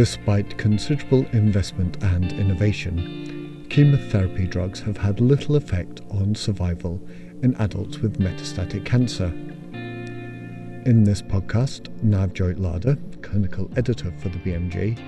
Despite 0.00 0.56
considerable 0.56 1.26
investment 1.32 2.02
and 2.02 2.32
innovation, 2.32 3.66
chemotherapy 3.68 4.46
drugs 4.46 4.80
have 4.80 4.96
had 4.96 5.20
little 5.20 5.56
effect 5.56 6.00
on 6.10 6.34
survival 6.34 6.98
in 7.42 7.54
adults 7.56 7.98
with 7.98 8.18
metastatic 8.18 8.86
cancer. 8.86 9.26
In 10.86 11.04
this 11.04 11.20
podcast, 11.20 11.90
Navjoyt 12.02 12.56
Ladher, 12.58 12.96
clinical 13.20 13.70
editor 13.76 14.10
for 14.16 14.30
the 14.30 14.38
BMJ, 14.38 14.98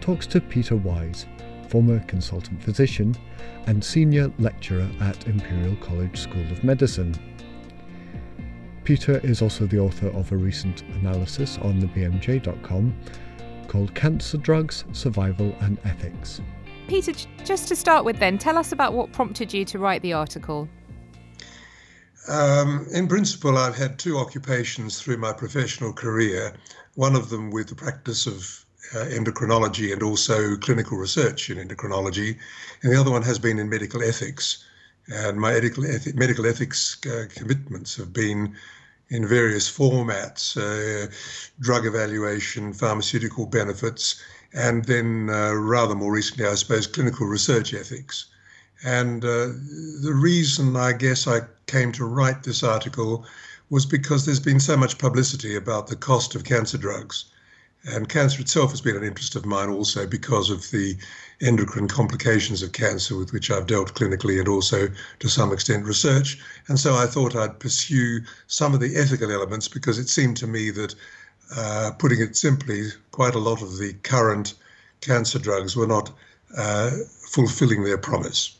talks 0.00 0.26
to 0.26 0.40
Peter 0.40 0.74
Wise, 0.74 1.26
former 1.68 2.00
consultant 2.00 2.60
physician 2.60 3.14
and 3.68 3.84
senior 3.84 4.32
lecturer 4.40 4.90
at 5.02 5.24
Imperial 5.28 5.76
College 5.76 6.18
School 6.18 6.50
of 6.50 6.64
Medicine. 6.64 7.14
Peter 8.82 9.18
is 9.18 9.40
also 9.40 9.66
the 9.66 9.78
author 9.78 10.08
of 10.08 10.32
a 10.32 10.36
recent 10.36 10.82
analysis 10.98 11.58
on 11.58 11.78
the 11.78 11.86
BMJ.com 11.86 12.92
called 13.72 13.94
Cancer 13.94 14.36
Drugs, 14.36 14.84
Survival 14.92 15.56
and 15.60 15.78
Ethics. 15.84 16.42
Peter, 16.88 17.12
just 17.42 17.68
to 17.68 17.74
start 17.74 18.04
with, 18.04 18.18
then, 18.18 18.36
tell 18.36 18.58
us 18.58 18.70
about 18.70 18.92
what 18.92 19.10
prompted 19.12 19.50
you 19.50 19.64
to 19.64 19.78
write 19.78 20.02
the 20.02 20.12
article. 20.12 20.68
Um, 22.28 22.86
in 22.92 23.08
principle, 23.08 23.56
I've 23.56 23.74
had 23.74 23.98
two 23.98 24.18
occupations 24.18 25.00
through 25.00 25.16
my 25.16 25.32
professional 25.32 25.94
career, 25.94 26.52
one 26.96 27.16
of 27.16 27.30
them 27.30 27.50
with 27.50 27.68
the 27.68 27.74
practice 27.74 28.26
of 28.26 28.64
uh, 28.94 29.06
endocrinology 29.06 29.90
and 29.90 30.02
also 30.02 30.54
clinical 30.56 30.98
research 30.98 31.48
in 31.48 31.56
endocrinology, 31.56 32.36
and 32.82 32.92
the 32.92 33.00
other 33.00 33.10
one 33.10 33.22
has 33.22 33.38
been 33.38 33.58
in 33.58 33.70
medical 33.70 34.02
ethics. 34.02 34.64
And 35.08 35.40
my 35.40 35.52
medical, 35.52 35.84
ethi- 35.84 36.14
medical 36.14 36.44
ethics 36.44 36.98
uh, 37.06 37.24
commitments 37.34 37.96
have 37.96 38.12
been 38.12 38.54
in 39.12 39.28
various 39.28 39.70
formats 39.70 40.56
uh, 40.56 41.06
drug 41.60 41.84
evaluation, 41.86 42.72
pharmaceutical 42.72 43.44
benefits, 43.44 44.22
and 44.54 44.86
then 44.86 45.28
uh, 45.30 45.52
rather 45.52 45.94
more 45.94 46.12
recently, 46.12 46.46
I 46.46 46.54
suppose, 46.54 46.86
clinical 46.86 47.26
research 47.26 47.74
ethics. 47.74 48.26
And 48.84 49.22
uh, 49.24 49.48
the 50.00 50.14
reason 50.14 50.76
I 50.76 50.92
guess 50.92 51.28
I 51.28 51.40
came 51.66 51.92
to 51.92 52.06
write 52.06 52.42
this 52.42 52.62
article 52.62 53.26
was 53.70 53.86
because 53.86 54.24
there's 54.24 54.40
been 54.40 54.60
so 54.60 54.76
much 54.76 54.98
publicity 54.98 55.56
about 55.56 55.86
the 55.86 55.96
cost 55.96 56.34
of 56.34 56.44
cancer 56.44 56.78
drugs. 56.78 57.26
And 57.84 58.08
cancer 58.08 58.40
itself 58.40 58.70
has 58.70 58.80
been 58.80 58.96
an 58.96 59.02
interest 59.02 59.34
of 59.34 59.44
mine 59.44 59.68
also 59.68 60.06
because 60.06 60.50
of 60.50 60.70
the 60.70 60.96
endocrine 61.40 61.88
complications 61.88 62.62
of 62.62 62.72
cancer 62.72 63.16
with 63.16 63.32
which 63.32 63.50
I've 63.50 63.66
dealt 63.66 63.94
clinically 63.94 64.38
and 64.38 64.48
also 64.48 64.88
to 65.18 65.28
some 65.28 65.52
extent 65.52 65.84
research. 65.84 66.38
And 66.68 66.78
so 66.78 66.94
I 66.94 67.06
thought 67.06 67.34
I'd 67.34 67.58
pursue 67.58 68.20
some 68.46 68.72
of 68.72 68.80
the 68.80 68.96
ethical 68.96 69.32
elements 69.32 69.66
because 69.66 69.98
it 69.98 70.08
seemed 70.08 70.36
to 70.38 70.46
me 70.46 70.70
that, 70.70 70.94
uh, 71.56 71.90
putting 71.98 72.20
it 72.20 72.36
simply, 72.36 72.90
quite 73.10 73.34
a 73.34 73.40
lot 73.40 73.62
of 73.62 73.78
the 73.78 73.94
current 74.04 74.54
cancer 75.00 75.40
drugs 75.40 75.76
were 75.76 75.86
not 75.86 76.12
uh, 76.56 76.90
fulfilling 77.32 77.82
their 77.82 77.98
promise. 77.98 78.56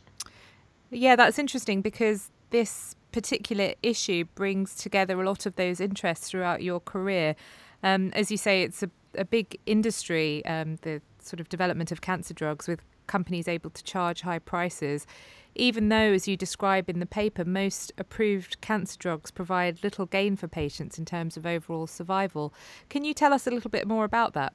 Yeah, 0.91 1.15
that's 1.15 1.39
interesting 1.39 1.81
because 1.81 2.29
this 2.51 2.97
particular 3.13 3.75
issue 3.83 4.25
brings 4.35 4.75
together 4.75 5.21
a 5.21 5.25
lot 5.25 5.47
of 5.47 5.55
those 5.57 5.81
interests 5.81 6.29
throughout 6.29 6.63
your 6.63 6.81
career. 6.81 7.37
Um, 7.83 8.11
as 8.15 8.31
you 8.31 8.37
say, 8.37 8.63
it's 8.63 8.83
a 8.83 8.91
a 9.17 9.25
big 9.25 9.59
industry, 9.67 10.45
um, 10.47 10.77
the 10.83 11.01
sort 11.21 11.41
of 11.41 11.49
development 11.49 11.93
of 11.93 12.01
cancer 12.01 12.35
drugs, 12.35 12.67
with 12.67 12.81
companies 13.07 13.49
able 13.49 13.71
to 13.71 13.83
charge 13.85 14.23
high 14.23 14.39
prices. 14.39 15.07
Even 15.55 15.91
though, 15.91 16.13
as 16.13 16.27
you 16.27 16.37
describe 16.37 16.89
in 16.89 16.99
the 16.99 17.07
paper, 17.07 17.45
most 17.45 17.93
approved 17.99 18.61
cancer 18.61 18.97
drugs 18.99 19.31
provide 19.31 19.83
little 19.83 20.07
gain 20.07 20.35
for 20.37 20.49
patients 20.49 20.99
in 20.99 21.05
terms 21.05 21.37
of 21.37 21.45
overall 21.45 21.87
survival. 21.87 22.55
Can 22.89 23.05
you 23.05 23.13
tell 23.13 23.35
us 23.35 23.47
a 23.47 23.51
little 23.51 23.71
bit 23.71 23.87
more 23.87 24.05
about 24.05 24.33
that? 24.33 24.55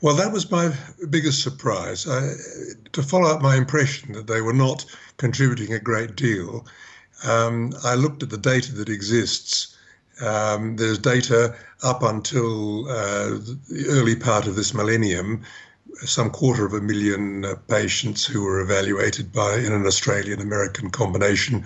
Well, 0.00 0.14
that 0.16 0.32
was 0.32 0.50
my 0.50 0.72
biggest 1.10 1.42
surprise. 1.42 2.06
I, 2.08 2.32
to 2.92 3.02
follow 3.02 3.28
up 3.28 3.42
my 3.42 3.56
impression 3.56 4.12
that 4.12 4.28
they 4.28 4.40
were 4.40 4.52
not 4.52 4.84
contributing 5.16 5.72
a 5.72 5.80
great 5.80 6.14
deal, 6.16 6.66
um, 7.24 7.72
I 7.84 7.94
looked 7.94 8.22
at 8.22 8.30
the 8.30 8.38
data 8.38 8.72
that 8.76 8.88
exists 8.88 9.76
um, 10.20 10.76
there's 10.76 10.98
data 10.98 11.54
up 11.82 12.02
until 12.02 12.88
uh, 12.88 13.38
the 13.68 13.86
early 13.88 14.16
part 14.16 14.46
of 14.46 14.56
this 14.56 14.74
millennium, 14.74 15.42
some 16.04 16.30
quarter 16.30 16.66
of 16.66 16.74
a 16.74 16.80
million 16.80 17.44
uh, 17.44 17.54
patients 17.68 18.24
who 18.24 18.42
were 18.42 18.60
evaluated 18.60 19.32
by 19.32 19.56
in 19.56 19.72
an 19.72 19.86
Australian 19.86 20.40
American 20.40 20.90
combination. 20.90 21.64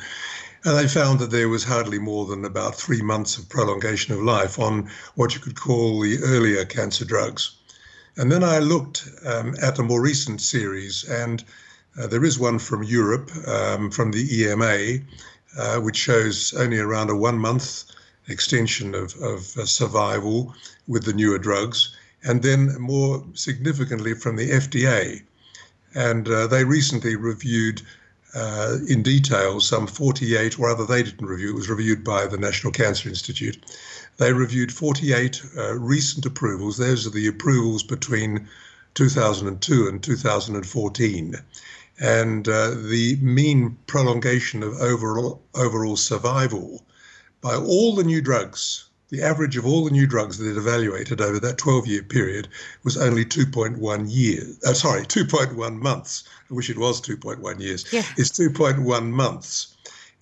And 0.64 0.78
they 0.78 0.86
found 0.86 1.18
that 1.18 1.30
there 1.30 1.48
was 1.48 1.64
hardly 1.64 1.98
more 1.98 2.24
than 2.26 2.44
about 2.44 2.76
three 2.76 3.02
months 3.02 3.36
of 3.36 3.48
prolongation 3.48 4.14
of 4.14 4.22
life 4.22 4.58
on 4.58 4.88
what 5.16 5.34
you 5.34 5.40
could 5.40 5.58
call 5.58 6.00
the 6.00 6.18
earlier 6.22 6.64
cancer 6.64 7.04
drugs. 7.04 7.56
And 8.16 8.30
then 8.30 8.44
I 8.44 8.58
looked 8.58 9.08
um, 9.24 9.56
at 9.62 9.78
a 9.78 9.82
more 9.82 10.00
recent 10.00 10.40
series, 10.40 11.04
and 11.04 11.42
uh, 11.98 12.06
there 12.06 12.24
is 12.24 12.38
one 12.38 12.58
from 12.58 12.82
Europe, 12.82 13.30
um, 13.46 13.90
from 13.90 14.12
the 14.12 14.42
EMA, 14.42 14.98
uh, 15.58 15.80
which 15.80 15.96
shows 15.96 16.54
only 16.54 16.78
around 16.78 17.10
a 17.10 17.16
one 17.16 17.38
month 17.38 17.84
extension 18.28 18.94
of, 18.94 19.14
of 19.16 19.56
uh, 19.56 19.66
survival 19.66 20.54
with 20.86 21.04
the 21.04 21.12
newer 21.12 21.38
drugs, 21.38 21.96
and 22.22 22.42
then 22.42 22.76
more 22.80 23.24
significantly 23.34 24.14
from 24.14 24.36
the 24.36 24.50
FDA. 24.50 25.22
And 25.94 26.28
uh, 26.28 26.46
they 26.46 26.64
recently 26.64 27.16
reviewed 27.16 27.82
uh, 28.34 28.78
in 28.88 29.02
detail 29.02 29.60
some 29.60 29.86
48, 29.86 30.58
or 30.58 30.68
rather, 30.68 30.86
they 30.86 31.02
didn't 31.02 31.26
review, 31.26 31.50
it 31.50 31.56
was 31.56 31.68
reviewed 31.68 32.02
by 32.02 32.26
the 32.26 32.38
National 32.38 32.72
Cancer 32.72 33.08
Institute. 33.08 33.58
They 34.16 34.32
reviewed 34.32 34.72
48 34.72 35.42
uh, 35.56 35.74
recent 35.74 36.24
approvals. 36.24 36.78
Those 36.78 37.06
are 37.06 37.10
the 37.10 37.26
approvals 37.26 37.82
between 37.82 38.48
2002 38.94 39.88
and 39.88 40.02
2014 40.02 41.36
and 42.00 42.48
uh, 42.48 42.70
the 42.70 43.16
mean 43.20 43.76
prolongation 43.86 44.62
of 44.62 44.74
overall 44.80 45.40
overall 45.54 45.96
survival 45.96 46.82
by 47.42 47.54
all 47.54 47.94
the 47.94 48.04
new 48.04 48.22
drugs, 48.22 48.86
the 49.10 49.20
average 49.20 49.58
of 49.58 49.66
all 49.66 49.84
the 49.84 49.90
new 49.90 50.06
drugs 50.06 50.38
that 50.38 50.50
it 50.50 50.56
evaluated 50.56 51.20
over 51.20 51.38
that 51.38 51.58
12 51.58 51.86
year 51.86 52.02
period 52.02 52.48
was 52.82 52.96
only 52.96 53.26
2.1 53.26 54.06
years. 54.08 54.58
Uh, 54.64 54.72
sorry, 54.72 55.02
2.1 55.02 55.76
months. 55.76 56.24
I 56.50 56.54
wish 56.54 56.70
it 56.70 56.78
was 56.78 57.02
2.1 57.02 57.60
years. 57.60 57.84
Yeah. 57.92 58.06
It's 58.16 58.30
2.1 58.30 59.10
months. 59.10 59.76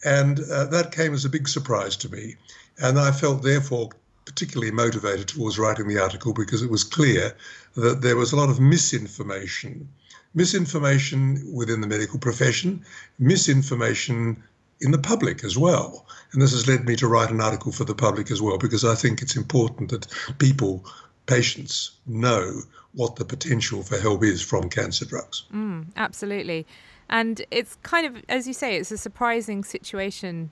And 0.04 0.41
uh, 0.41 0.64
that 0.66 0.91
came 0.91 1.14
as 1.14 1.25
a 1.25 1.28
big 1.28 1.47
surprise 1.47 1.97
to 1.98 2.08
me. 2.08 2.34
And 2.78 2.98
I 2.98 3.12
felt, 3.12 3.42
therefore, 3.42 3.91
particularly 4.25 4.72
motivated 4.72 5.28
towards 5.28 5.58
writing 5.58 5.87
the 5.87 6.02
article 6.02 6.32
because 6.32 6.62
it 6.62 6.70
was 6.70 6.82
clear 6.82 7.37
that 7.75 8.00
there 8.00 8.16
was 8.16 8.32
a 8.32 8.37
lot 8.37 8.48
of 8.48 8.58
misinformation. 8.58 9.88
Misinformation 10.34 11.44
within 11.52 11.81
the 11.81 11.87
medical 11.87 12.19
profession, 12.19 12.84
misinformation 13.19 14.42
in 14.80 14.91
the 14.91 14.98
public 14.98 15.44
as 15.44 15.58
well. 15.58 16.06
And 16.32 16.41
this 16.41 16.52
has 16.52 16.68
led 16.68 16.86
me 16.86 16.96
to 16.96 17.06
write 17.08 17.30
an 17.30 17.41
article 17.41 17.72
for 17.72 17.84
the 17.84 17.94
public 17.94 18.30
as 18.30 18.41
well, 18.41 18.58
because 18.58 18.84
I 18.84 18.94
think 18.94 19.20
it's 19.20 19.36
important 19.36 19.91
that 19.91 20.06
people, 20.38 20.84
patients, 21.26 21.92
know 22.06 22.60
what 22.92 23.16
the 23.16 23.24
potential 23.24 23.82
for 23.82 23.98
help 23.98 24.24
is 24.24 24.42
from 24.42 24.69
cancer 24.69 25.04
drugs. 25.04 25.44
Mm, 25.54 25.86
absolutely. 25.96 26.66
And 27.08 27.42
it's 27.50 27.76
kind 27.82 28.06
of, 28.06 28.22
as 28.28 28.46
you 28.46 28.54
say, 28.54 28.76
it's 28.76 28.90
a 28.90 28.98
surprising 28.98 29.64
situation 29.64 30.50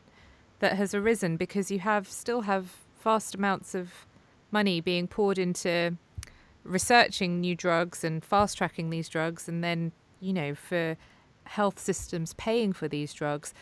that 0.59 0.77
has 0.77 0.95
arisen 0.95 1.37
because 1.37 1.71
you 1.71 1.79
have 1.81 2.09
still 2.09 2.43
have 2.43 2.77
vast 3.03 3.35
amounts 3.35 3.75
of 3.75 4.07
money 4.51 4.81
being 4.81 5.07
poured 5.07 5.39
into 5.39 5.97
researching 6.65 7.41
new 7.41 7.55
drugs 7.55 8.03
and 8.03 8.25
fast 8.25 8.59
tracking 8.59 8.91
these 8.91 9.09
drugs, 9.09 9.49
and 9.49 9.63
then, 9.63 9.93
you 10.21 10.33
know, 10.33 10.55
for 10.55 10.97
health 11.45 11.79
systems 11.79 12.35
paying 12.35 12.73
for 12.73 12.89
these 12.89 13.15
drugs. 13.15 13.55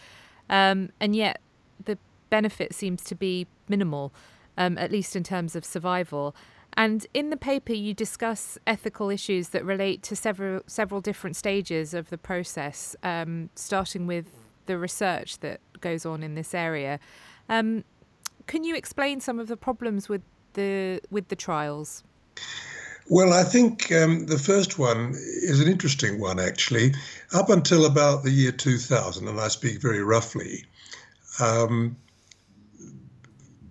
Um, 0.48 0.90
and 1.00 1.14
yet 1.14 1.40
the 1.84 1.98
benefit 2.30 2.74
seems 2.74 3.02
to 3.04 3.14
be 3.14 3.46
minimal, 3.68 4.12
um, 4.56 4.78
at 4.78 4.90
least 4.90 5.16
in 5.16 5.22
terms 5.22 5.56
of 5.56 5.64
survival. 5.64 6.34
And 6.76 7.06
in 7.14 7.30
the 7.30 7.36
paper, 7.36 7.72
you 7.72 7.94
discuss 7.94 8.58
ethical 8.66 9.08
issues 9.08 9.50
that 9.50 9.64
relate 9.64 10.02
to 10.04 10.16
several 10.16 10.60
several 10.66 11.00
different 11.00 11.36
stages 11.36 11.94
of 11.94 12.10
the 12.10 12.18
process, 12.18 12.94
um, 13.02 13.48
starting 13.54 14.06
with 14.06 14.26
the 14.66 14.76
research 14.76 15.38
that 15.38 15.60
goes 15.80 16.04
on 16.04 16.22
in 16.22 16.34
this 16.34 16.54
area. 16.54 17.00
Um, 17.48 17.84
can 18.46 18.62
you 18.62 18.76
explain 18.76 19.20
some 19.20 19.38
of 19.38 19.48
the 19.48 19.56
problems 19.56 20.08
with 20.08 20.22
the 20.52 21.00
with 21.10 21.28
the 21.28 21.36
trials? 21.36 22.04
Well, 23.08 23.32
I 23.32 23.44
think 23.44 23.92
um, 23.92 24.26
the 24.26 24.38
first 24.38 24.80
one 24.80 25.14
is 25.14 25.60
an 25.60 25.68
interesting 25.68 26.18
one, 26.18 26.40
actually. 26.40 26.92
Up 27.32 27.50
until 27.50 27.86
about 27.86 28.24
the 28.24 28.32
year 28.32 28.50
2000, 28.50 29.28
and 29.28 29.38
I 29.38 29.46
speak 29.46 29.80
very 29.80 30.02
roughly, 30.02 30.64
um, 31.38 31.96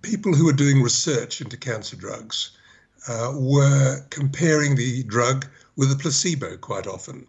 people 0.01 0.33
who 0.33 0.45
were 0.45 0.53
doing 0.53 0.81
research 0.81 1.41
into 1.41 1.57
cancer 1.57 1.97
drugs 1.97 2.51
uh, 3.09 3.33
were 3.35 4.05
comparing 4.09 4.75
the 4.75 5.03
drug 5.03 5.45
with 5.75 5.91
a 5.91 5.97
placebo 5.97 6.55
quite 6.55 6.87
often. 6.87 7.27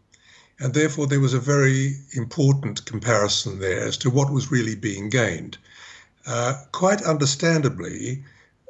And 0.61 0.75
therefore, 0.75 1.09
there 1.09 1.19
was 1.19 1.35
a 1.35 1.41
very 1.41 1.97
important 2.13 2.85
comparison 2.85 3.59
there 3.59 3.85
as 3.85 3.97
to 3.99 4.11
what 4.11 4.33
was 4.33 4.53
really 4.53 4.77
being 4.77 5.11
gained. 5.11 5.59
Uh, 6.25 6.55
quite 6.71 7.03
understandably, 7.03 8.23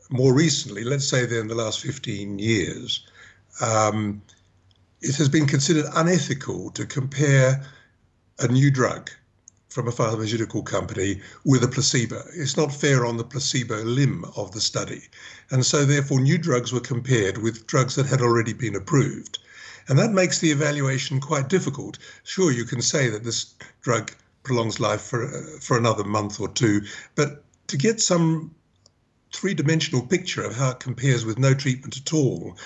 more 0.08 0.32
recently, 0.32 0.84
let's 0.84 1.06
say 1.06 1.24
in 1.24 1.48
the 1.48 1.54
last 1.54 1.80
15 1.80 2.38
years, 2.38 3.06
um, 3.60 4.22
it 5.00 5.16
has 5.16 5.28
been 5.28 5.46
considered 5.46 5.86
unethical 5.94 6.70
to 6.70 6.86
compare 6.86 7.64
a 8.38 8.48
new 8.48 8.70
drug 8.70 9.10
from 9.68 9.88
a 9.88 9.92
pharmaceutical 9.92 10.62
company 10.62 11.20
with 11.44 11.62
a 11.62 11.68
placebo. 11.68 12.22
It's 12.34 12.56
not 12.56 12.72
fair 12.72 13.04
on 13.04 13.18
the 13.18 13.24
placebo 13.24 13.82
limb 13.82 14.24
of 14.36 14.52
the 14.52 14.60
study. 14.60 15.02
And 15.50 15.66
so, 15.66 15.84
therefore, 15.84 16.20
new 16.20 16.38
drugs 16.38 16.72
were 16.72 16.80
compared 16.80 17.38
with 17.38 17.66
drugs 17.66 17.94
that 17.96 18.06
had 18.06 18.22
already 18.22 18.54
been 18.54 18.74
approved. 18.74 19.38
And 19.88 19.98
that 19.98 20.12
makes 20.12 20.38
the 20.38 20.50
evaluation 20.50 21.20
quite 21.20 21.48
difficult. 21.48 21.98
Sure, 22.24 22.50
you 22.50 22.64
can 22.64 22.80
say 22.80 23.10
that 23.10 23.24
this 23.24 23.54
drug 23.82 24.12
prolongs 24.42 24.80
life 24.80 25.02
for, 25.02 25.26
uh, 25.26 25.60
for 25.60 25.76
another 25.76 26.04
month 26.04 26.40
or 26.40 26.48
two, 26.48 26.80
but 27.14 27.44
to 27.66 27.76
get 27.76 28.00
some 28.00 28.54
three 29.32 29.54
dimensional 29.54 30.06
picture 30.06 30.42
of 30.42 30.56
how 30.56 30.70
it 30.70 30.80
compares 30.80 31.24
with 31.24 31.38
no 31.38 31.52
treatment 31.52 31.96
at 31.98 32.14
all, 32.14 32.56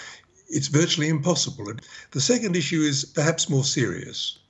it's 0.50 0.68
virtually 0.68 1.08
impossible. 1.08 1.72
The 2.10 2.20
second 2.20 2.56
issue 2.56 2.80
is 2.80 3.04
perhaps 3.04 3.48
more 3.48 3.64
serious 3.64 4.40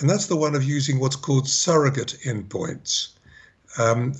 and 0.00 0.08
that's 0.08 0.26
the 0.26 0.36
one 0.36 0.54
of 0.54 0.62
using 0.62 1.00
what's 1.00 1.16
called 1.16 1.48
surrogate 1.48 2.16
endpoints. 2.24 3.08
Um, 3.78 4.14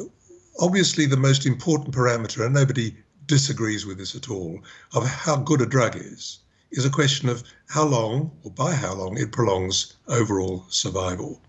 obviously, 0.59 1.07
the 1.07 1.17
most 1.17 1.47
important 1.47 1.95
parameter, 1.95 2.45
and 2.45 2.55
nobody 2.55 2.97
disagrees 3.27 3.87
with 3.87 3.99
this 3.99 4.15
at 4.17 4.31
all, 4.31 4.61
of 4.95 5.07
how 5.07 5.37
good 5.37 5.61
a 5.61 5.67
drug 5.67 5.95
is, 5.97 6.41
is 6.73 6.85
a 6.85 6.91
question 6.91 7.29
of 7.29 7.45
how 7.69 7.85
long 7.85 8.33
or 8.43 8.51
by 8.51 8.75
how 8.75 8.95
long 8.95 9.17
it 9.17 9.31
prolongs 9.31 9.95
overall 10.09 10.65
survival. 10.69 11.41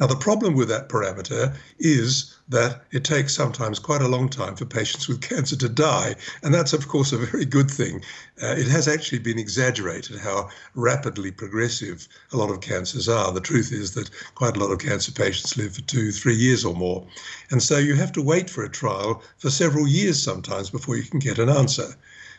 Now, 0.00 0.06
the 0.06 0.14
problem 0.14 0.54
with 0.54 0.68
that 0.68 0.88
parameter 0.88 1.56
is 1.78 2.32
that 2.48 2.84
it 2.92 3.02
takes 3.02 3.34
sometimes 3.34 3.80
quite 3.80 4.00
a 4.00 4.06
long 4.06 4.28
time 4.28 4.54
for 4.54 4.64
patients 4.64 5.08
with 5.08 5.20
cancer 5.28 5.56
to 5.56 5.68
die. 5.68 6.14
And 6.42 6.54
that's, 6.54 6.72
of 6.72 6.86
course, 6.86 7.10
a 7.12 7.18
very 7.18 7.44
good 7.44 7.68
thing. 7.68 8.02
Uh, 8.40 8.54
it 8.56 8.68
has 8.68 8.86
actually 8.86 9.18
been 9.18 9.38
exaggerated 9.38 10.20
how 10.20 10.50
rapidly 10.76 11.32
progressive 11.32 12.06
a 12.32 12.36
lot 12.36 12.50
of 12.50 12.60
cancers 12.60 13.08
are. 13.08 13.32
The 13.32 13.40
truth 13.40 13.72
is 13.72 13.92
that 13.94 14.10
quite 14.36 14.56
a 14.56 14.60
lot 14.60 14.70
of 14.70 14.78
cancer 14.78 15.10
patients 15.10 15.56
live 15.56 15.74
for 15.74 15.82
two, 15.82 16.12
three 16.12 16.36
years 16.36 16.64
or 16.64 16.74
more. 16.74 17.04
And 17.50 17.60
so 17.60 17.78
you 17.78 17.94
have 17.94 18.12
to 18.12 18.22
wait 18.22 18.48
for 18.48 18.62
a 18.62 18.70
trial 18.70 19.22
for 19.38 19.50
several 19.50 19.88
years 19.88 20.22
sometimes 20.22 20.70
before 20.70 20.96
you 20.96 21.02
can 21.02 21.18
get 21.18 21.40
an 21.40 21.48
answer. 21.48 21.96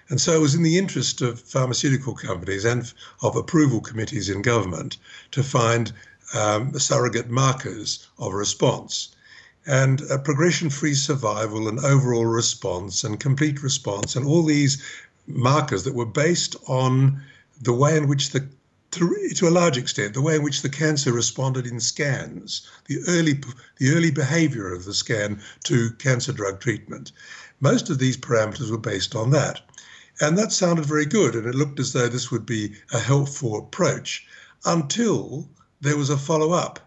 And 0.09 0.19
so 0.19 0.33
it 0.33 0.41
was 0.41 0.56
in 0.56 0.63
the 0.63 0.77
interest 0.77 1.21
of 1.21 1.39
pharmaceutical 1.39 2.15
companies 2.15 2.65
and 2.65 2.91
of 3.21 3.35
approval 3.35 3.79
committees 3.79 4.27
in 4.27 4.41
government 4.41 4.97
to 5.31 5.44
find 5.44 5.91
um, 6.33 6.77
surrogate 6.77 7.29
markers 7.29 8.07
of 8.17 8.33
response. 8.33 9.09
And 9.65 10.01
progression 10.23 10.69
free 10.69 10.95
survival 10.95 11.67
and 11.67 11.79
overall 11.79 12.25
response 12.25 13.03
and 13.03 13.19
complete 13.19 13.61
response 13.61 14.15
and 14.15 14.25
all 14.25 14.43
these 14.43 14.81
markers 15.27 15.83
that 15.83 15.93
were 15.93 16.05
based 16.05 16.55
on 16.67 17.21
the 17.61 17.73
way 17.73 17.97
in 17.97 18.07
which 18.07 18.31
the 18.31 18.47
to, 18.91 19.29
to 19.35 19.47
a 19.47 19.51
large 19.51 19.77
extent, 19.77 20.15
the 20.15 20.21
way 20.21 20.35
in 20.35 20.43
which 20.43 20.63
the 20.63 20.69
cancer 20.69 21.13
responded 21.13 21.67
in 21.67 21.79
scans, 21.79 22.67
the 22.87 22.99
early, 23.07 23.39
the 23.77 23.91
early 23.91 24.09
behavior 24.09 24.73
of 24.73 24.85
the 24.85 24.93
scan 24.93 25.39
to 25.65 25.91
cancer 25.91 26.33
drug 26.33 26.59
treatment. 26.59 27.11
Most 27.59 27.89
of 27.89 27.99
these 27.99 28.17
parameters 28.17 28.71
were 28.71 28.79
based 28.79 29.15
on 29.15 29.29
that. 29.31 29.61
And 30.21 30.37
that 30.37 30.51
sounded 30.51 30.85
very 30.85 31.05
good, 31.05 31.35
and 31.35 31.45
it 31.45 31.55
looked 31.55 31.79
as 31.79 31.93
though 31.93 32.07
this 32.07 32.31
would 32.31 32.45
be 32.45 32.73
a 32.91 32.99
helpful 32.99 33.57
approach 33.57 34.25
until 34.65 35.47
there 35.81 35.97
was 35.97 36.09
a 36.09 36.17
follow 36.17 36.51
up 36.51 36.79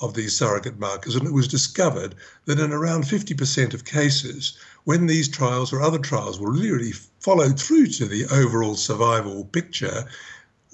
of 0.00 0.14
these 0.14 0.36
surrogate 0.36 0.78
markers, 0.78 1.14
and 1.14 1.26
it 1.26 1.32
was 1.32 1.48
discovered 1.48 2.14
that 2.44 2.60
in 2.60 2.72
around 2.72 3.04
50% 3.04 3.74
of 3.74 3.84
cases, 3.84 4.56
when 4.84 5.06
these 5.06 5.28
trials 5.28 5.72
or 5.72 5.80
other 5.80 5.98
trials 5.98 6.38
were 6.38 6.52
really 6.52 6.92
followed 6.92 7.58
through 7.58 7.86
to 7.86 8.06
the 8.06 8.26
overall 8.26 8.76
survival 8.76 9.46
picture, 9.46 10.06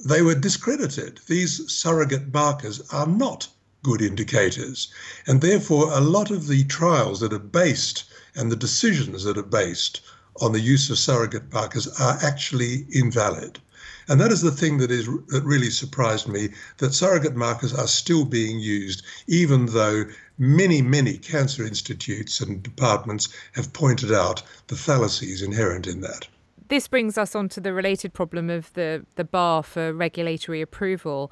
they 0.04 0.20
were 0.20 0.34
discredited. 0.34 1.20
These 1.28 1.70
surrogate 1.70 2.34
markers 2.34 2.82
are 2.90 3.06
not 3.06 3.48
good 3.82 4.02
indicators. 4.02 4.88
And 5.26 5.40
therefore, 5.40 5.92
a 5.92 6.00
lot 6.00 6.30
of 6.30 6.48
the 6.48 6.64
trials 6.64 7.20
that 7.20 7.32
are 7.32 7.38
based 7.38 8.04
and 8.34 8.50
the 8.50 8.56
decisions 8.56 9.25
that 9.25 9.38
are 9.38 9.42
based 9.42 10.00
on 10.40 10.52
the 10.52 10.60
use 10.60 10.90
of 10.90 10.98
surrogate 10.98 11.52
markers 11.52 11.86
are 12.00 12.18
actually 12.22 12.86
invalid. 12.90 13.60
And 14.08 14.20
that 14.20 14.32
is 14.32 14.43
the 14.43 14.50
thing 14.50 14.78
that 14.78 14.90
is 14.90 15.06
that 15.06 15.43
really 15.44 15.70
surprised 15.70 16.28
me 16.28 16.49
that 16.78 16.94
surrogate 16.94 17.37
markers 17.37 17.75
are 17.75 17.87
still 17.87 18.25
being 18.25 18.58
used, 18.58 19.02
even 19.26 19.66
though 19.66 20.04
many, 20.38 20.82
many 20.82 21.19
cancer 21.19 21.64
institutes 21.64 22.40
and 22.40 22.62
departments 22.62 23.28
have 23.52 23.72
pointed 23.72 24.12
out 24.12 24.43
the 24.66 24.76
fallacies 24.76 25.43
inherent 25.43 25.87
in 25.87 26.00
that. 26.00 26.26
This 26.69 26.88
brings 26.88 27.19
us 27.19 27.34
on 27.34 27.49
to 27.50 27.60
the 27.60 27.72
related 27.72 28.14
problem 28.14 28.49
of 28.49 28.72
the, 28.72 29.04
the 29.16 29.25
bar 29.25 29.62
for 29.62 29.93
regulatory 29.93 30.62
approval. 30.62 31.31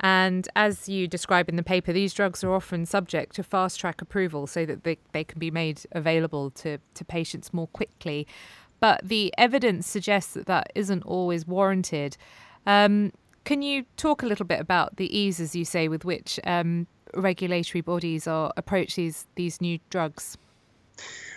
And 0.00 0.46
as 0.56 0.88
you 0.88 1.08
describe 1.08 1.48
in 1.48 1.56
the 1.56 1.62
paper, 1.62 1.92
these 1.92 2.12
drugs 2.12 2.44
are 2.44 2.52
often 2.52 2.84
subject 2.84 3.34
to 3.36 3.42
fast 3.42 3.80
track 3.80 4.02
approval 4.02 4.46
so 4.46 4.66
that 4.66 4.84
they, 4.84 4.98
they 5.12 5.24
can 5.24 5.38
be 5.38 5.50
made 5.50 5.80
available 5.92 6.50
to, 6.50 6.78
to 6.94 7.04
patients 7.04 7.54
more 7.54 7.68
quickly 7.68 8.26
but 8.84 9.00
the 9.02 9.32
evidence 9.38 9.86
suggests 9.86 10.34
that 10.34 10.44
that 10.44 10.70
isn't 10.74 11.02
always 11.04 11.46
warranted. 11.46 12.18
Um, 12.66 13.12
can 13.44 13.62
you 13.62 13.86
talk 13.96 14.22
a 14.22 14.26
little 14.26 14.44
bit 14.44 14.60
about 14.60 14.96
the 14.96 15.08
ease, 15.18 15.40
as 15.40 15.56
you 15.56 15.64
say, 15.64 15.88
with 15.88 16.04
which 16.04 16.38
um, 16.44 16.86
regulatory 17.14 17.80
bodies 17.80 18.26
are 18.26 18.52
approach 18.58 18.96
these 18.96 19.26
these 19.36 19.58
new 19.62 19.78
drugs? 19.88 20.36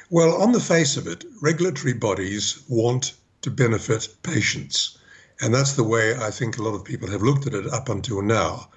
Well, 0.09 0.41
on 0.41 0.51
the 0.51 0.59
face 0.59 0.97
of 0.97 1.07
it, 1.07 1.23
regulatory 1.41 1.93
bodies 1.93 2.65
want 2.67 3.13
to 3.43 3.49
benefit 3.49 4.09
patients, 4.23 4.97
and 5.39 5.53
that's 5.53 5.77
the 5.77 5.85
way 5.85 6.17
I 6.17 6.31
think 6.31 6.57
a 6.57 6.63
lot 6.63 6.75
of 6.75 6.83
people 6.83 7.09
have 7.09 7.21
looked 7.21 7.47
at 7.47 7.53
it 7.53 7.67
up 7.71 7.87
until 7.87 8.21
now. 8.21 8.67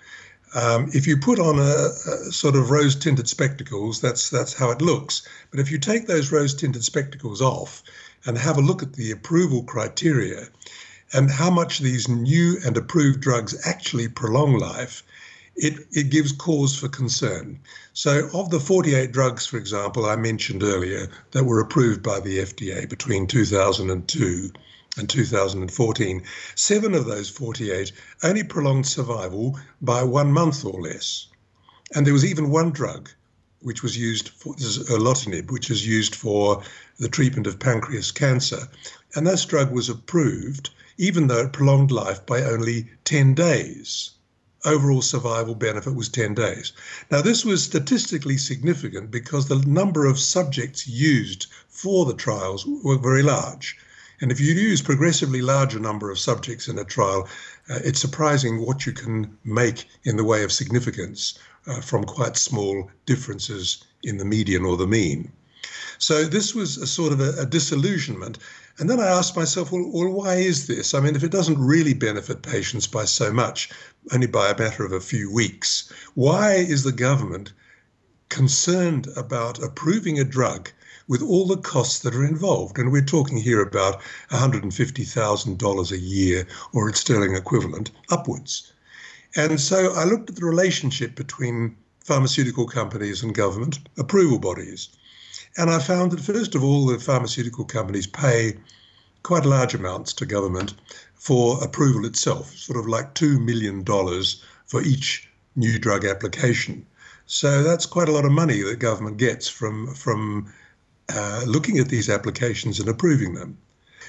Um, 0.54 0.90
if 0.94 1.08
you 1.08 1.16
put 1.16 1.40
on 1.40 1.58
a, 1.58 1.72
a 2.10 2.32
sort 2.32 2.54
of 2.54 2.70
rose-tinted 2.70 3.28
spectacles, 3.28 4.00
that's 4.00 4.30
that's 4.30 4.54
how 4.54 4.70
it 4.70 4.80
looks. 4.80 5.26
But 5.50 5.58
if 5.58 5.72
you 5.72 5.78
take 5.78 6.06
those 6.06 6.30
rose-tinted 6.30 6.84
spectacles 6.84 7.40
off, 7.42 7.82
and 8.24 8.36
have 8.38 8.56
a 8.56 8.62
look 8.62 8.82
at 8.82 8.94
the 8.94 9.10
approval 9.10 9.62
criteria 9.62 10.48
and 11.12 11.30
how 11.30 11.50
much 11.50 11.80
these 11.80 12.08
new 12.08 12.58
and 12.64 12.76
approved 12.76 13.20
drugs 13.20 13.56
actually 13.66 14.08
prolong 14.08 14.58
life, 14.58 15.02
it, 15.56 15.74
it 15.90 16.10
gives 16.10 16.32
cause 16.32 16.76
for 16.76 16.88
concern. 16.88 17.58
So, 17.92 18.30
of 18.32 18.50
the 18.50 18.60
48 18.60 19.10
drugs, 19.10 19.46
for 19.46 19.56
example, 19.56 20.06
I 20.06 20.16
mentioned 20.16 20.62
earlier 20.62 21.08
that 21.32 21.44
were 21.44 21.60
approved 21.60 22.02
by 22.02 22.20
the 22.20 22.38
FDA 22.38 22.88
between 22.88 23.26
2002 23.26 24.52
and 24.96 25.08
2014, 25.08 26.22
seven 26.54 26.94
of 26.94 27.06
those 27.06 27.28
48 27.28 27.92
only 28.22 28.44
prolonged 28.44 28.86
survival 28.86 29.58
by 29.80 30.02
one 30.02 30.32
month 30.32 30.64
or 30.64 30.80
less. 30.80 31.26
And 31.94 32.06
there 32.06 32.12
was 32.12 32.24
even 32.24 32.50
one 32.50 32.70
drug 32.70 33.10
which 33.62 33.82
was 33.82 33.96
used 33.96 34.30
for 34.30 34.54
this 34.54 34.78
is 34.78 34.88
erlotinib, 34.88 35.50
which 35.50 35.70
is 35.70 35.86
used 35.86 36.14
for 36.14 36.62
the 36.98 37.08
treatment 37.08 37.46
of 37.46 37.58
pancreas 37.58 38.10
cancer. 38.10 38.68
And 39.14 39.26
this 39.26 39.44
drug 39.44 39.70
was 39.70 39.88
approved, 39.90 40.70
even 40.96 41.26
though 41.26 41.40
it 41.40 41.52
prolonged 41.52 41.90
life 41.90 42.24
by 42.24 42.42
only 42.42 42.88
10 43.04 43.34
days. 43.34 44.12
Overall 44.64 45.02
survival 45.02 45.54
benefit 45.54 45.94
was 45.94 46.08
10 46.08 46.34
days. 46.34 46.72
Now, 47.10 47.20
this 47.20 47.44
was 47.44 47.62
statistically 47.62 48.38
significant 48.38 49.10
because 49.10 49.48
the 49.48 49.56
number 49.66 50.06
of 50.06 50.18
subjects 50.18 50.86
used 50.86 51.46
for 51.68 52.06
the 52.06 52.14
trials 52.14 52.64
were 52.66 52.98
very 52.98 53.22
large. 53.22 53.76
And 54.22 54.30
if 54.30 54.38
you 54.38 54.52
use 54.52 54.82
progressively 54.82 55.40
larger 55.40 55.78
number 55.78 56.10
of 56.10 56.18
subjects 56.18 56.68
in 56.68 56.78
a 56.78 56.84
trial, 56.84 57.26
uh, 57.68 57.78
it's 57.84 58.00
surprising 58.00 58.64
what 58.64 58.84
you 58.84 58.92
can 58.92 59.38
make 59.44 59.86
in 60.04 60.16
the 60.16 60.24
way 60.24 60.44
of 60.44 60.52
significance 60.52 61.38
uh, 61.66 61.80
from 61.80 62.04
quite 62.04 62.36
small 62.36 62.90
differences 63.06 63.84
in 64.02 64.16
the 64.16 64.24
median 64.24 64.64
or 64.64 64.76
the 64.76 64.86
mean. 64.86 65.30
So 65.98 66.24
this 66.24 66.54
was 66.54 66.78
a 66.78 66.86
sort 66.86 67.12
of 67.12 67.20
a, 67.20 67.42
a 67.42 67.44
disillusionment. 67.44 68.38
And 68.78 68.88
then 68.88 68.98
I 68.98 69.08
asked 69.08 69.36
myself, 69.36 69.70
well, 69.70 69.86
well, 69.92 70.08
why 70.08 70.36
is 70.36 70.66
this? 70.66 70.94
I 70.94 71.00
mean, 71.00 71.14
if 71.14 71.22
it 71.22 71.30
doesn't 71.30 71.58
really 71.58 71.92
benefit 71.92 72.40
patients 72.40 72.86
by 72.86 73.04
so 73.04 73.30
much, 73.30 73.68
only 74.10 74.26
by 74.26 74.48
a 74.48 74.58
matter 74.58 74.86
of 74.86 74.92
a 74.92 75.00
few 75.00 75.30
weeks, 75.30 75.92
why 76.14 76.54
is 76.54 76.82
the 76.82 76.92
government 76.92 77.52
concerned 78.30 79.08
about 79.16 79.62
approving 79.62 80.18
a 80.18 80.24
drug 80.24 80.70
with 81.08 81.20
all 81.20 81.46
the 81.46 81.58
costs 81.58 81.98
that 81.98 82.14
are 82.14 82.24
involved? 82.24 82.78
And 82.78 82.90
we're 82.90 83.04
talking 83.04 83.36
here 83.36 83.60
about 83.60 84.00
$150,000 84.30 85.92
a 85.92 85.98
year 85.98 86.46
or 86.72 86.88
its 86.88 87.00
sterling 87.00 87.34
equivalent 87.34 87.90
upwards. 88.08 88.72
And 89.36 89.60
so 89.60 89.92
I 89.94 90.04
looked 90.04 90.30
at 90.30 90.36
the 90.36 90.44
relationship 90.44 91.14
between 91.14 91.76
pharmaceutical 92.00 92.66
companies 92.66 93.22
and 93.22 93.34
government 93.34 93.78
approval 93.96 94.38
bodies. 94.38 94.88
And 95.56 95.70
I 95.70 95.78
found 95.78 96.12
that, 96.12 96.20
first 96.20 96.54
of 96.54 96.64
all, 96.64 96.86
the 96.86 96.98
pharmaceutical 96.98 97.64
companies 97.64 98.06
pay 98.06 98.56
quite 99.22 99.44
large 99.44 99.74
amounts 99.74 100.12
to 100.14 100.26
government 100.26 100.74
for 101.14 101.62
approval 101.62 102.06
itself, 102.06 102.54
sort 102.56 102.78
of 102.78 102.88
like 102.88 103.14
$2 103.14 103.40
million 103.44 103.84
for 104.66 104.82
each 104.82 105.28
new 105.56 105.78
drug 105.78 106.04
application. 106.04 106.86
So 107.26 107.62
that's 107.62 107.86
quite 107.86 108.08
a 108.08 108.12
lot 108.12 108.24
of 108.24 108.32
money 108.32 108.62
that 108.62 108.78
government 108.78 109.18
gets 109.18 109.48
from, 109.48 109.94
from 109.94 110.52
uh, 111.14 111.44
looking 111.46 111.78
at 111.78 111.88
these 111.88 112.08
applications 112.08 112.80
and 112.80 112.88
approving 112.88 113.34
them. 113.34 113.58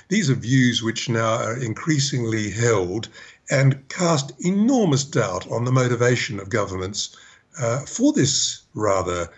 These 0.07 0.29
are 0.29 0.35
views 0.35 0.81
which 0.81 1.09
now 1.09 1.35
are 1.35 1.57
increasingly 1.57 2.49
held 2.49 3.09
and 3.49 3.87
cast 3.89 4.31
enormous 4.39 5.03
doubt 5.03 5.49
on 5.51 5.65
the 5.65 5.71
motivation 5.71 6.39
of 6.39 6.49
governments 6.49 7.15
uh, 7.59 7.79
for 7.81 8.13
this 8.13 8.63
rather 8.73 9.29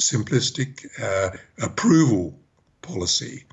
simplistic 0.00 0.86
uh, 1.00 1.36
approval 1.62 2.38
policy. 2.82 3.44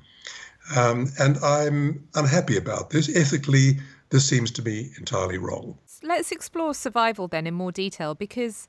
Um, 0.76 1.08
and 1.18 1.38
I'm 1.38 2.06
unhappy 2.14 2.56
about 2.56 2.90
this. 2.90 3.14
Ethically, 3.14 3.78
this 4.10 4.26
seems 4.26 4.50
to 4.52 4.62
be 4.62 4.90
entirely 4.98 5.38
wrong. 5.38 5.78
Let's 6.02 6.32
explore 6.32 6.74
survival 6.74 7.28
then 7.28 7.46
in 7.46 7.54
more 7.54 7.72
detail 7.72 8.14
because 8.14 8.68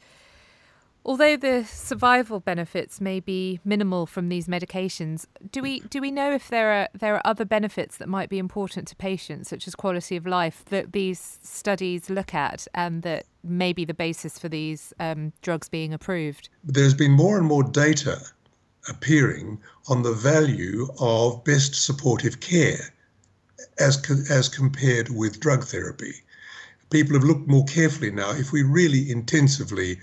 although 1.05 1.35
the 1.35 1.63
survival 1.65 2.39
benefits 2.39 3.01
may 3.01 3.19
be 3.19 3.59
minimal 3.65 4.05
from 4.05 4.29
these 4.29 4.47
medications, 4.47 5.25
do 5.51 5.61
we 5.61 5.79
do 5.81 6.01
we 6.01 6.11
know 6.11 6.31
if 6.31 6.49
there 6.49 6.71
are 6.71 6.89
there 6.93 7.15
are 7.15 7.21
other 7.25 7.45
benefits 7.45 7.97
that 7.97 8.07
might 8.07 8.29
be 8.29 8.37
important 8.37 8.87
to 8.87 8.95
patients, 8.95 9.49
such 9.49 9.67
as 9.67 9.75
quality 9.75 10.15
of 10.15 10.25
life, 10.25 10.63
that 10.65 10.91
these 10.91 11.39
studies 11.41 12.09
look 12.09 12.33
at 12.33 12.67
and 12.73 13.01
that 13.03 13.25
may 13.43 13.73
be 13.73 13.85
the 13.85 13.93
basis 13.93 14.37
for 14.37 14.49
these 14.49 14.93
um, 14.99 15.33
drugs 15.41 15.69
being 15.69 15.93
approved? 15.93 16.49
There's 16.63 16.93
been 16.93 17.11
more 17.11 17.37
and 17.37 17.47
more 17.47 17.63
data 17.63 18.19
appearing 18.89 19.59
on 19.89 20.01
the 20.01 20.13
value 20.13 20.87
of 20.99 21.43
best 21.43 21.75
supportive 21.75 22.39
care 22.39 22.93
as, 23.79 24.01
as 24.29 24.49
compared 24.49 25.09
with 25.09 25.39
drug 25.39 25.63
therapy. 25.63 26.13
People 26.89 27.13
have 27.13 27.23
looked 27.23 27.47
more 27.47 27.63
carefully 27.65 28.11
now. 28.11 28.31
If 28.31 28.51
we 28.51 28.63
really 28.63 29.09
intensively 29.09 29.97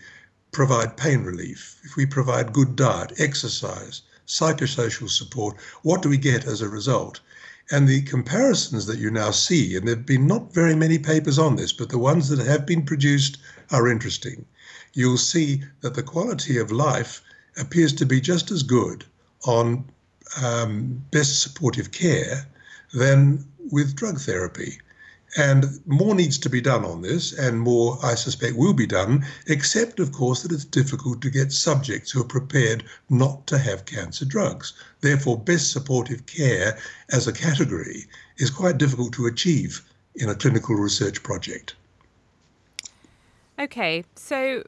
provide 0.52 0.96
pain 0.96 1.22
relief, 1.24 1.78
if 1.84 1.96
we 1.96 2.06
provide 2.06 2.52
good 2.52 2.76
diet, 2.76 3.12
exercise, 3.18 4.02
psychosocial 4.26 5.08
support, 5.08 5.56
what 5.82 6.02
do 6.02 6.08
we 6.08 6.16
get 6.16 6.46
as 6.46 6.60
a 6.60 6.68
result? 6.68 7.20
And 7.70 7.86
the 7.86 8.02
comparisons 8.02 8.86
that 8.86 8.98
you 8.98 9.10
now 9.10 9.30
see, 9.30 9.76
and 9.76 9.86
there 9.86 9.96
have 9.96 10.06
been 10.06 10.26
not 10.26 10.54
very 10.54 10.74
many 10.74 10.98
papers 10.98 11.38
on 11.38 11.56
this, 11.56 11.72
but 11.72 11.90
the 11.90 11.98
ones 11.98 12.28
that 12.28 12.38
have 12.38 12.64
been 12.64 12.84
produced 12.84 13.38
are 13.70 13.88
interesting. 13.88 14.46
You'll 14.94 15.18
see 15.18 15.62
that 15.80 15.94
the 15.94 16.02
quality 16.02 16.58
of 16.58 16.72
life 16.72 17.20
appears 17.58 17.92
to 17.94 18.06
be 18.06 18.20
just 18.20 18.50
as 18.50 18.62
good 18.62 19.04
on 19.44 19.84
um, 20.42 21.04
best 21.10 21.40
supportive 21.40 21.92
care 21.92 22.46
than 22.92 23.44
with 23.70 23.94
drug 23.94 24.18
therapy. 24.20 24.78
And 25.36 25.66
more 25.86 26.14
needs 26.14 26.38
to 26.38 26.48
be 26.48 26.60
done 26.60 26.84
on 26.84 27.02
this, 27.02 27.38
and 27.38 27.60
more, 27.60 27.98
I 28.02 28.14
suspect, 28.14 28.56
will 28.56 28.72
be 28.72 28.86
done, 28.86 29.26
except, 29.46 30.00
of 30.00 30.12
course, 30.12 30.42
that 30.42 30.52
it's 30.52 30.64
difficult 30.64 31.20
to 31.20 31.30
get 31.30 31.52
subjects 31.52 32.10
who 32.10 32.22
are 32.22 32.24
prepared 32.24 32.84
not 33.10 33.46
to 33.48 33.58
have 33.58 33.84
cancer 33.84 34.24
drugs. 34.24 34.72
Therefore, 35.00 35.38
best 35.38 35.70
supportive 35.70 36.24
care 36.26 36.78
as 37.12 37.28
a 37.28 37.32
category 37.32 38.06
is 38.38 38.50
quite 38.50 38.78
difficult 38.78 39.12
to 39.14 39.26
achieve 39.26 39.82
in 40.14 40.30
a 40.30 40.34
clinical 40.34 40.76
research 40.76 41.22
project. 41.22 41.76
Okay, 43.58 44.04
so 44.14 44.64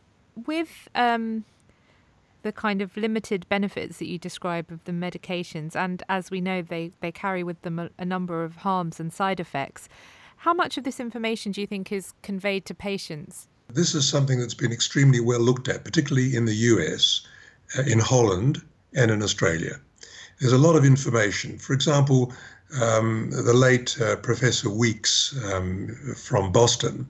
with 0.46 0.88
um, 0.94 1.44
the 2.42 2.52
kind 2.52 2.82
of 2.82 2.96
limited 2.96 3.48
benefits 3.48 3.98
that 3.98 4.06
you 4.06 4.18
describe 4.18 4.70
of 4.70 4.84
the 4.84 4.92
medications, 4.92 5.74
and 5.74 6.02
as 6.08 6.30
we 6.30 6.40
know, 6.40 6.60
they, 6.60 6.92
they 7.00 7.12
carry 7.12 7.42
with 7.42 7.62
them 7.62 7.78
a, 7.78 7.90
a 7.98 8.04
number 8.04 8.44
of 8.44 8.56
harms 8.56 9.00
and 9.00 9.12
side 9.12 9.40
effects. 9.40 9.88
How 10.44 10.54
much 10.54 10.78
of 10.78 10.84
this 10.84 11.00
information 11.00 11.52
do 11.52 11.60
you 11.60 11.66
think 11.66 11.92
is 11.92 12.14
conveyed 12.22 12.64
to 12.64 12.74
patients? 12.74 13.46
This 13.68 13.94
is 13.94 14.08
something 14.08 14.40
that's 14.40 14.54
been 14.54 14.72
extremely 14.72 15.20
well 15.20 15.38
looked 15.38 15.68
at, 15.68 15.84
particularly 15.84 16.34
in 16.34 16.46
the 16.46 16.54
US, 16.54 17.20
uh, 17.78 17.82
in 17.82 17.98
Holland, 17.98 18.62
and 18.94 19.10
in 19.10 19.22
Australia. 19.22 19.78
There's 20.38 20.54
a 20.54 20.56
lot 20.66 20.76
of 20.76 20.84
information. 20.86 21.58
For 21.58 21.74
example, 21.74 22.32
um, 22.80 23.28
the 23.30 23.52
late 23.52 24.00
uh, 24.00 24.16
Professor 24.16 24.70
Weeks 24.70 25.38
um, 25.52 25.88
from 26.16 26.52
Boston 26.52 27.06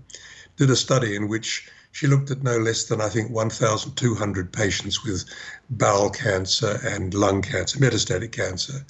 did 0.56 0.68
a 0.68 0.74
study 0.74 1.14
in 1.14 1.28
which 1.28 1.68
she 1.92 2.08
looked 2.08 2.32
at 2.32 2.42
no 2.42 2.58
less 2.58 2.82
than, 2.86 3.00
I 3.00 3.08
think, 3.08 3.30
1,200 3.30 4.52
patients 4.52 5.04
with 5.04 5.24
bowel 5.70 6.10
cancer 6.10 6.80
and 6.82 7.14
lung 7.14 7.42
cancer, 7.42 7.78
metastatic 7.78 8.32
cancer, 8.32 8.84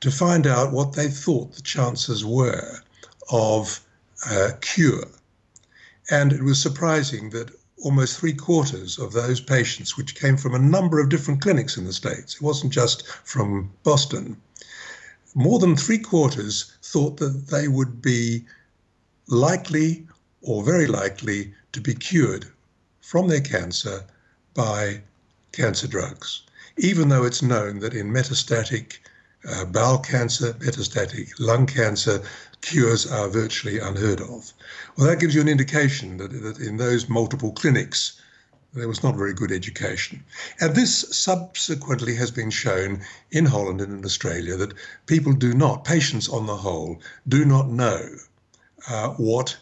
to 0.00 0.10
find 0.10 0.46
out 0.46 0.72
what 0.72 0.94
they 0.94 1.08
thought 1.08 1.56
the 1.56 1.60
chances 1.60 2.24
were 2.24 2.80
of 3.30 3.80
uh, 4.28 4.50
cure. 4.60 5.06
And 6.10 6.32
it 6.32 6.42
was 6.42 6.60
surprising 6.60 7.30
that 7.30 7.50
almost 7.82 8.18
three 8.18 8.34
quarters 8.34 8.98
of 8.98 9.12
those 9.12 9.40
patients, 9.40 9.96
which 9.96 10.14
came 10.14 10.36
from 10.36 10.54
a 10.54 10.58
number 10.58 11.00
of 11.00 11.08
different 11.08 11.40
clinics 11.40 11.76
in 11.76 11.84
the 11.84 11.92
States, 11.92 12.36
it 12.36 12.42
wasn't 12.42 12.72
just 12.72 13.06
from 13.06 13.70
Boston, 13.82 14.36
more 15.34 15.58
than 15.58 15.76
three 15.76 15.98
quarters 15.98 16.72
thought 16.82 17.16
that 17.16 17.48
they 17.48 17.66
would 17.68 18.02
be 18.02 18.44
likely 19.28 20.06
or 20.42 20.62
very 20.62 20.86
likely 20.86 21.54
to 21.72 21.80
be 21.80 21.94
cured 21.94 22.46
from 23.00 23.28
their 23.28 23.40
cancer 23.40 24.04
by 24.54 25.00
cancer 25.52 25.88
drugs, 25.88 26.42
even 26.76 27.08
though 27.08 27.24
it's 27.24 27.42
known 27.42 27.78
that 27.78 27.94
in 27.94 28.10
metastatic 28.10 28.98
uh, 29.48 29.64
bowel 29.64 29.98
cancer, 29.98 30.52
metastatic 30.54 31.32
lung 31.38 31.66
cancer, 31.66 32.22
cures 32.60 33.06
are 33.06 33.28
virtually 33.28 33.78
unheard 33.78 34.20
of. 34.20 34.52
Well, 34.96 35.08
that 35.08 35.20
gives 35.20 35.34
you 35.34 35.40
an 35.40 35.48
indication 35.48 36.16
that, 36.18 36.30
that 36.42 36.58
in 36.58 36.76
those 36.76 37.08
multiple 37.08 37.52
clinics, 37.52 38.20
there 38.74 38.88
was 38.88 39.02
not 39.02 39.16
very 39.16 39.34
good 39.34 39.52
education. 39.52 40.24
And 40.60 40.74
this 40.74 41.00
subsequently 41.10 42.14
has 42.14 42.30
been 42.30 42.50
shown 42.50 43.02
in 43.30 43.44
Holland 43.46 43.80
and 43.80 43.92
in 43.92 44.04
Australia 44.04 44.56
that 44.56 44.74
people 45.06 45.32
do 45.32 45.52
not, 45.52 45.84
patients 45.84 46.28
on 46.28 46.46
the 46.46 46.56
whole, 46.56 47.00
do 47.28 47.44
not 47.44 47.68
know 47.68 48.08
uh, 48.88 49.10
what 49.10 49.56